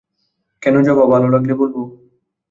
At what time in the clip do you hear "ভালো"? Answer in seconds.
1.05-1.27